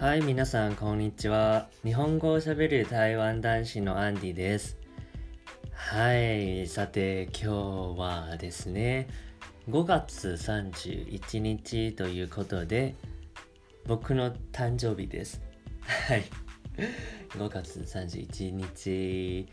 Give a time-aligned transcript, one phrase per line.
[0.00, 1.68] はい、皆さん、こんにちは。
[1.84, 4.78] 日本語をしゃべる台湾男子のアンディです。
[5.74, 9.08] はい、さて、今日はですね、
[9.68, 12.94] 5月31日ということで、
[13.86, 15.42] 僕の誕生日です。
[15.82, 16.24] はい。
[17.36, 19.46] 5月31日、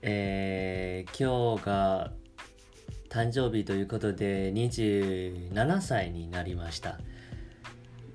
[0.00, 2.12] えー、今日が
[3.08, 7.00] 誕生日ということで27歳になりました。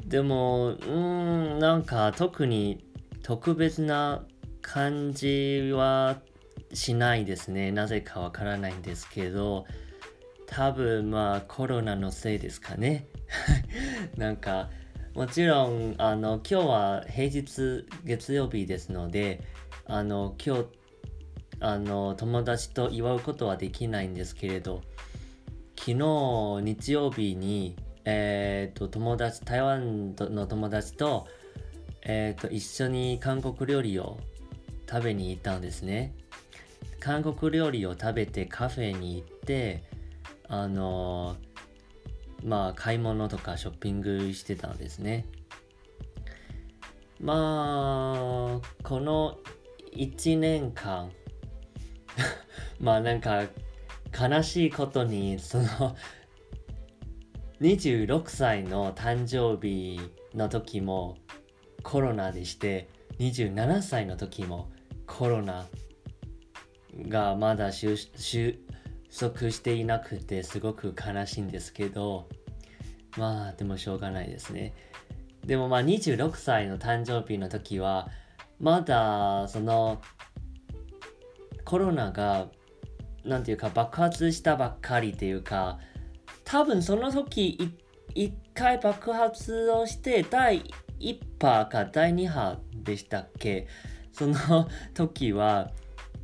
[0.07, 2.85] でも、うん、なんか特に
[3.23, 4.23] 特別な
[4.61, 6.21] 感じは
[6.73, 7.73] しないですね。
[7.73, 9.66] なぜかわからないんですけど、
[10.45, 13.07] 多分まあコロナのせいですかね。
[14.16, 14.70] なんか、
[15.13, 19.44] もちろん、あの、今日は平日月曜日ですので、
[19.85, 20.66] あの、今日、
[21.59, 24.83] あの、友達と祝うことはできないんですけれど、
[25.77, 27.75] 昨日日曜日に
[28.09, 31.27] えっ、ー、と、友達、台湾の友達と、
[32.03, 34.17] えっ、ー、と、一緒に韓国料理を
[34.89, 36.16] 食べに行ったんですね。
[37.02, 39.83] 韓国料理を食べてカフェに行って、
[40.47, 45.25] あのー、まあ、買い物とかショッピングしてたんですね。
[47.19, 49.38] まあ、この
[49.94, 51.11] 1年間
[52.80, 53.47] まあなんか
[54.17, 55.95] 悲しいことにその
[57.61, 60.00] 26歳の誕生日
[60.36, 61.17] の時も
[61.81, 64.69] コロナでして27歳の時も
[65.08, 65.66] コロナ
[67.09, 67.97] がまだ収
[69.17, 72.27] 束していなくてすごく悲しいんですけど
[73.17, 74.73] まあでもしょうがないですね。
[75.44, 78.09] でもまあ26歳の誕生日の時は
[78.59, 80.02] まだその
[81.66, 82.49] コロナが
[83.23, 85.80] なんていうか爆発したばっかりっていうか
[86.50, 87.73] 多分その時
[88.16, 90.64] 一回爆発をして第
[90.98, 93.67] 1波か第2波でしたっけ？
[94.14, 95.71] その時は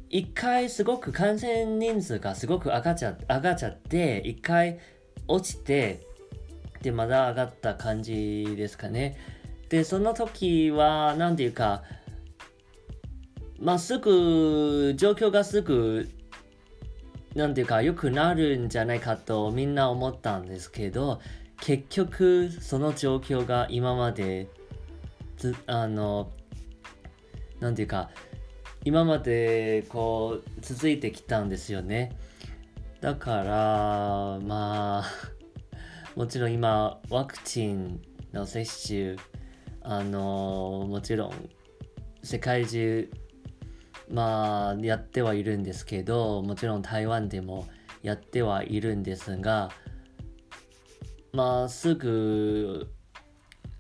[0.10, 4.80] 一回すごく感染人数がすごく上がっちゃ上がっちゃって一回
[5.28, 6.08] 落ちて
[6.82, 9.18] でまだ上がった感じですかね。
[9.68, 11.84] でその時は何て言うか
[13.60, 16.08] まあすぐ状況がすぐ
[17.36, 21.20] なんていうか良くなるんじゃないかとみんな思ったんですけど
[21.60, 24.50] 結局その状況が今まで
[25.38, 26.32] ずあの
[27.60, 28.10] なんていうか
[28.86, 32.18] 今までこう続いてきたんですよね。
[33.00, 35.12] だからまあ
[36.16, 38.02] もちろん今ワクチン
[38.34, 39.16] の接種
[39.82, 41.50] あのもちろん
[42.24, 43.10] 世界中
[44.14, 47.68] まあやってはいるんですけどもちろん台湾でも
[48.04, 49.72] やってはいるんですが
[51.34, 52.92] まあすぐ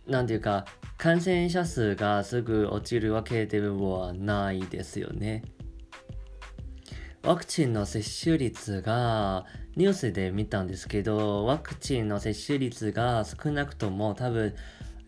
[0.08, 0.66] なんていうか
[0.98, 5.44] 感染者数がすぐ落ちるわけではないですよね。
[7.24, 9.46] ワクチンの接種率が
[9.78, 14.54] ニュースで見たんですけどワクチンの接種率が少なくとも多分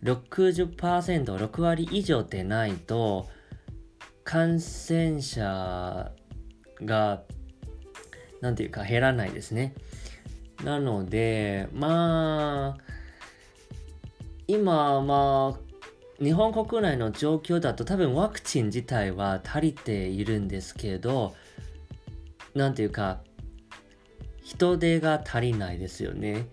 [0.02, 3.28] 60%6 割以上でないと
[4.26, 6.10] 感染者
[6.84, 7.22] が、
[8.40, 9.72] なんていうか減らないですね。
[10.64, 12.82] なので、まあ、
[14.48, 21.36] 今、まあ、日本国内の状況だと多分ワクチン自体は足りているんですけど、
[22.52, 23.20] なんていうか、
[24.42, 26.48] 人手が足りないですよね。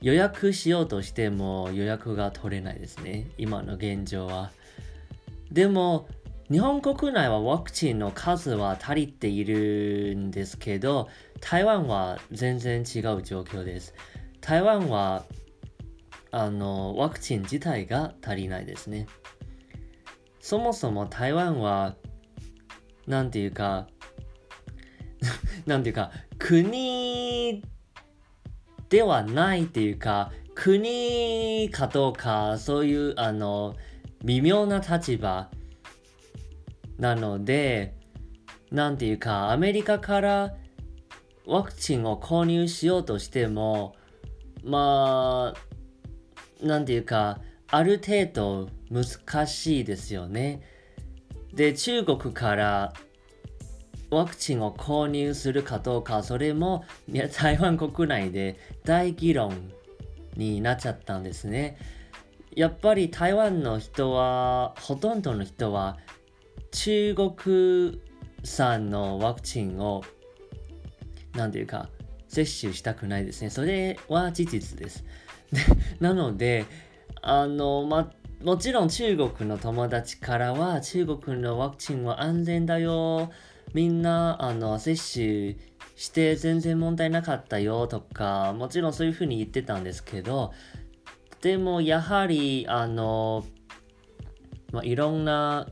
[0.00, 3.26] 予約しようとしても予約が取れないですね。
[3.36, 4.52] 今の現状は。
[5.50, 6.06] でも、
[6.54, 11.08] 日本国内はワクチンの数は足りているんですけど、
[11.40, 13.92] 台湾は全然違う状況です。
[14.40, 15.24] 台湾は、
[16.30, 19.08] あの、ワクチン自体が足りないですね。
[20.38, 21.96] そもそも台湾は、
[23.08, 23.88] なんていうか、
[25.66, 27.64] なんていうか、国
[28.88, 33.74] ではないっていうか、国かどうか、そういう、あの、
[34.22, 35.50] 微妙な立場、
[36.98, 37.94] なので、
[38.70, 40.54] なんていうか、アメリカから
[41.46, 43.96] ワクチンを購入しようとしても、
[44.62, 50.62] まあ、なんていうか、ある程度難しいですよね。
[51.52, 52.92] で、中国から
[54.10, 56.84] ワクチンを購入するかどうか、それも
[57.36, 59.72] 台湾国内で大議論
[60.36, 61.76] になっちゃったんですね。
[62.54, 65.98] やっぱり台湾の人は、ほとんどの人は
[66.74, 68.00] 中国
[68.42, 70.02] 産のワクチンを、
[71.34, 71.88] なんていうか、
[72.26, 73.50] 接種したくないですね。
[73.50, 75.04] それは事実です。
[76.00, 76.66] なので、
[77.22, 78.12] あの、ま、
[78.42, 83.30] もちろん中国の友達からは中国のワクチンは安全だよ。
[83.72, 85.56] みんなあの接種
[85.96, 90.52] して全然問題なかったよとか、もちろんそういうふうに言ってたんですけど、
[91.40, 93.44] でもやはりあの、
[94.72, 95.68] ま、いろんな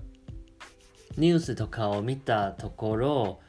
[1.16, 3.40] ニュースとかを見たところ、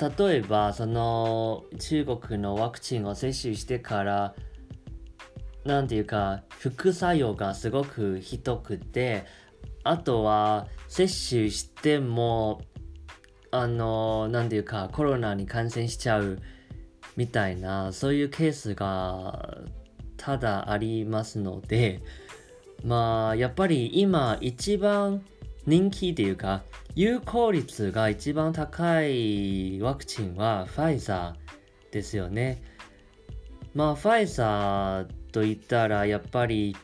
[0.00, 4.34] 例えばその中国のワクチンを接種してから
[5.64, 9.26] なんていうか副作用がすごくひどくて
[9.84, 12.62] あとは接種しても
[13.50, 16.38] あのなんていうかコロナに感染しちゃう
[17.16, 19.58] みたいなそういうケースが
[20.16, 22.00] ただありますので
[22.84, 25.22] まあやっぱり今一番
[25.66, 26.62] 人気っていうか
[26.94, 32.62] 有効率が一番高いワクチンはファイザーですよね。
[33.74, 36.76] まあファイザーと言ったらやっぱり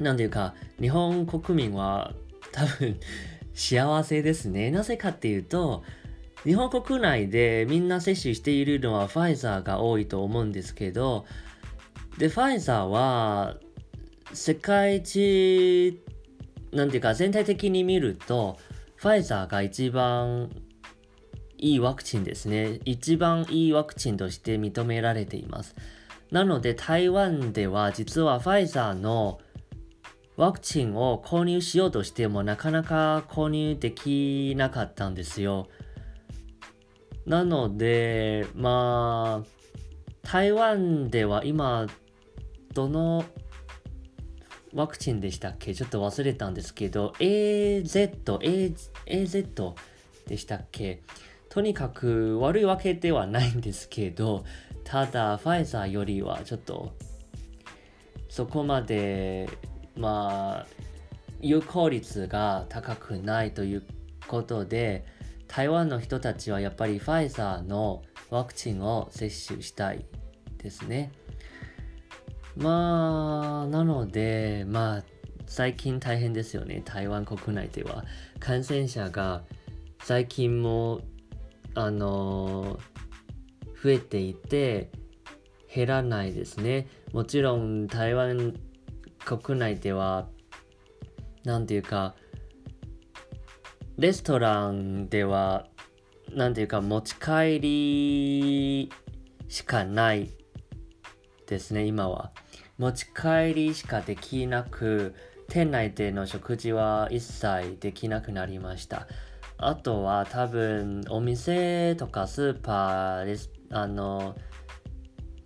[0.00, 2.14] なんていうか日本国民は
[2.52, 2.98] 多分
[3.52, 4.70] 幸せですね。
[4.70, 5.84] なぜかっていうと
[6.44, 11.24] 日本国内でみんな接種しているのはファイザーが多いと思うんですけど
[12.18, 13.56] でファイザーは
[14.32, 16.03] 世界一
[16.74, 18.58] なんていうか全体的に見ると
[18.96, 20.50] ファイザーが一番
[21.56, 22.80] いいワクチンですね。
[22.84, 25.74] 一番いいワクチンとして認められています。
[26.30, 29.40] なので台湾では実はファイザーの
[30.36, 35.68] ワクチンを購入しようとしてもなかなか購入できなかったんですよ。
[37.24, 41.86] なのでまあ台湾では今
[42.72, 43.24] どの
[44.74, 45.74] ワクチンでしたっけ？
[45.74, 48.74] ちょっと忘れたんですけど、AZ、
[49.06, 49.74] AZ
[50.26, 51.02] でしたっけ？
[51.48, 54.44] とにかく悪いわけではないんですけど、
[54.82, 56.92] ただ、ファイザーよりはちょっと、
[58.28, 59.48] そこまで、
[59.96, 60.84] まあ、
[61.40, 63.82] 有効率が高くないという
[64.26, 65.06] ことで、
[65.46, 70.04] 台湾の人たちはやっぱりファイザーのワクチンを接種したい
[70.58, 71.12] ですね。
[72.56, 75.04] まあ、なので、まあ、
[75.46, 76.82] 最近大変ですよね。
[76.84, 78.04] 台湾国内では。
[78.38, 79.44] 感染者が
[80.02, 81.00] 最近も、
[81.76, 82.78] あの
[83.82, 84.90] 増えていて、
[85.74, 86.86] 減らないですね。
[87.12, 88.54] もちろん台湾
[89.24, 90.28] 国内では、
[91.44, 92.14] なんていうか、
[93.98, 95.66] レストランでは、
[96.32, 98.92] なんていうか、持ち帰り
[99.48, 100.30] しかない
[101.46, 102.32] ですね、今は。
[102.78, 105.14] 持ち帰りしかできなく、
[105.48, 109.06] 店内での食事は一切できなくなりました。
[109.58, 113.50] あとは多分お店とかスーパーです。
[113.70, 114.36] あの、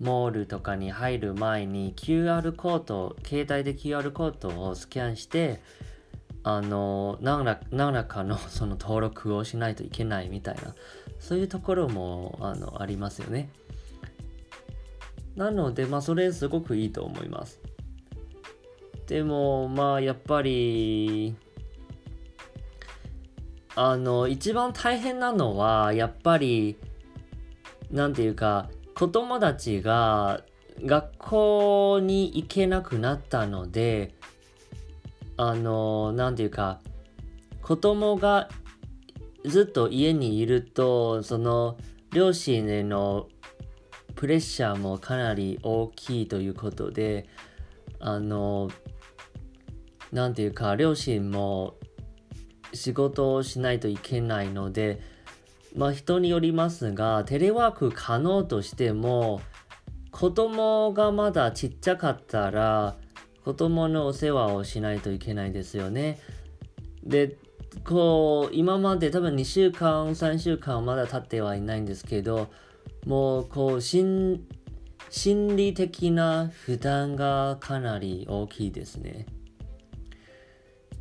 [0.01, 5.61] モールとかに入る前に QR コード、携帯で QR コードをスキャンして、
[6.45, 10.75] あの、何ら何らかのその登録をしないといけないみたいな、
[11.19, 13.51] そういうところもあのありますよね。
[15.39, 17.61] なので、まあ、それすごくいいと思います。
[19.07, 21.37] でも、まあ、やっぱり、
[23.77, 26.77] あの、一番大変なのは、やっぱり、
[27.93, 30.43] なんていうか、子供たちが
[30.85, 34.17] 学校に行けなくなったので、
[35.37, 36.81] あの、なんていうか、
[37.63, 38.49] 子供が
[39.45, 41.79] ずっと家にいると、その、
[42.13, 43.29] 両親への
[44.19, 47.29] プレッシャーもかなり大きいということで
[48.01, 48.69] あの
[50.11, 51.77] 何ていうか両親も
[52.75, 55.01] 仕事をしないといけないので
[55.77, 59.41] まあ人によりますがテレワーク可能としても
[60.11, 62.97] 子供がまだちっちゃかったら
[63.45, 66.19] 子供のお世話をしないといけないですよね。
[67.05, 67.37] で
[67.85, 72.49] こう今まで多分2週間3週間まだ経ってはいないんですけど
[73.09, 74.47] もうこう心
[75.09, 79.25] 心理的な負担がかなり大きいですね。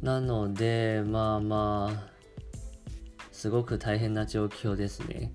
[0.02, 2.10] なのでまあまあ
[3.34, 5.34] すごく大変な状況ですね。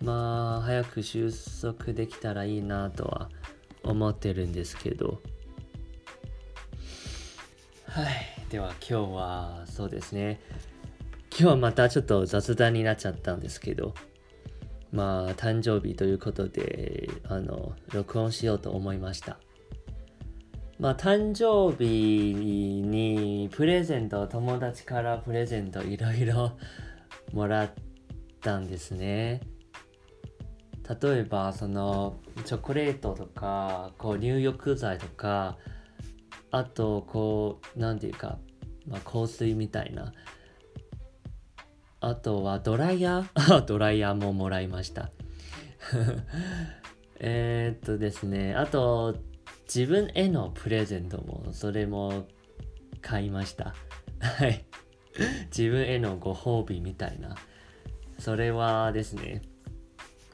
[0.00, 1.30] まあ早く収
[1.60, 3.28] 束できたらいいなとは
[3.82, 5.20] 思ってるんですけど。
[7.84, 8.06] はい。
[8.48, 10.40] では今日はそうですね。
[11.30, 13.92] 今日はまたちょっと雑談になっちゃったんですけど。
[14.92, 19.38] まあ、誕生日ということで、あの、録音しようと思いました。
[20.78, 26.52] まあ、誕生日にプレゼント、友達からプレゼントいろいろ
[27.32, 27.70] もらっ
[28.40, 29.40] たんですね。
[31.02, 35.58] 例えば、その、チョコレートとか、こう、入浴剤とか、
[36.50, 38.38] あとこう何て言うか、
[38.86, 40.12] まあ、香水みたいな
[42.00, 43.60] あとはドライヤー？
[43.66, 45.10] ドライヤーももらいました
[47.18, 49.16] えっとですねあと
[49.66, 52.26] 自分へのプレゼントもそれも
[53.00, 53.74] 買いました
[54.20, 54.64] はい
[55.56, 57.36] 自分へのご褒美みたいな
[58.18, 59.42] それはですね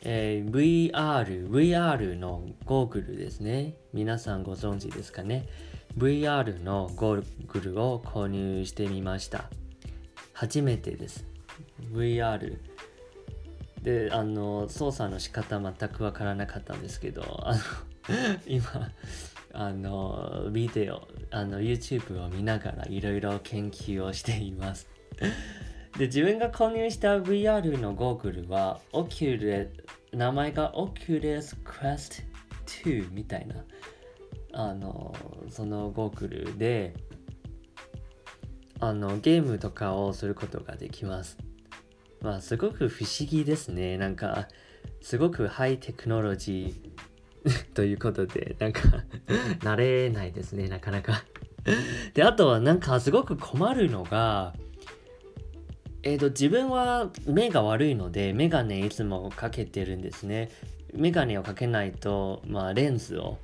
[0.04, 3.76] えー、VR、VR のゴーグルですね。
[3.92, 5.47] 皆さんご存知ですかね
[5.97, 9.45] ？VR のゴーグルを購入してみました。
[10.33, 11.32] 初めてです。
[11.93, 12.59] VR。
[13.83, 17.61] で、あの、操作の仕方全くわからなかったんですけど、あの
[18.47, 18.93] 今、
[19.53, 24.89] あの、ビデオ、あの、YouTube を見ながらいろいろ研究をしています。
[25.99, 29.71] で、自分が購入した VR のゴーグルは、オキュレ、
[30.12, 32.23] 名前が Oculus Quest
[32.67, 33.65] 2みたいな、
[34.53, 35.15] あの、
[35.51, 36.95] そのゴーグルで、
[38.81, 41.37] あの、ゲームとかをすることができます。
[42.23, 43.99] まあ、すごく不思議ですね。
[43.99, 44.49] なんか、
[45.00, 48.81] すごくハイテクノロジー ということで、なんか
[49.61, 51.25] 慣れないですね、なかなか
[52.14, 54.55] で、あとはなんかすごく困るのが、
[56.02, 60.50] えっ、ー、と、自分は目が悪いので、メガネいつもかけてるんですね。
[60.93, 63.38] メガネをかけないと、まあ、レンズを、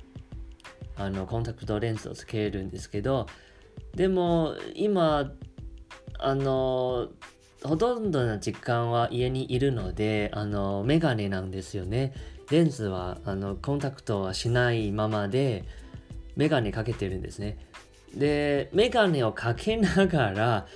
[0.97, 3.27] あの、コンタクトレンズをつけるんですけど、
[3.95, 5.31] でも、今、
[6.19, 7.09] あの、
[7.63, 12.13] ほとんどの時間は家にいるので、あの、メガネなんですよね。
[12.49, 15.65] レンズは、あの、コンタクトはしないままで、
[16.35, 17.57] メガネかけてるんですね。
[18.15, 20.67] で、メガネをかけながら、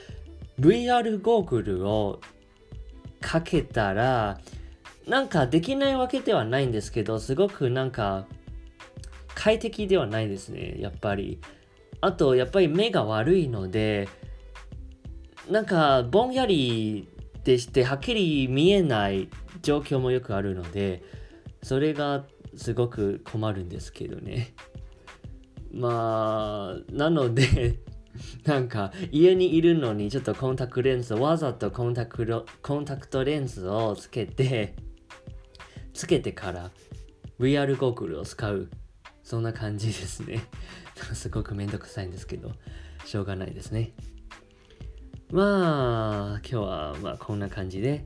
[0.59, 2.19] VR ゴーグルを
[3.21, 4.39] かけたら、
[5.07, 8.25] なんかできないわけではないんですけど、すごくなんか
[9.35, 11.39] 快適ではないですね、やっぱり。
[12.01, 14.09] あと、やっぱり目が悪いので、
[15.50, 17.07] なんかぼんやり
[17.43, 19.29] でしてはっきり見えない
[19.62, 21.03] 状況もよくあるので、
[21.62, 24.53] それがすごく困るんですけどね。
[25.71, 27.79] まあ、なので
[28.45, 34.75] なんか家にいるのにちょっとコンタクトレンズわざとコンタクトコンタクトレンズをつけて
[35.93, 36.71] つけてから
[37.39, 38.69] VR ゴーグルを使う。
[39.23, 40.41] そんな感じですね。
[41.13, 42.51] すごくめんどくさいんですけど
[43.05, 43.93] しょうがないですね。
[45.33, 48.05] まあ今日はまあこんな感じで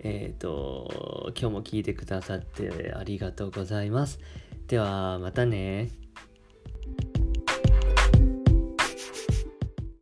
[0.00, 4.18] えっ、ー、と今日も聞いてくださってありがとうございます。
[4.66, 6.05] ではまたね。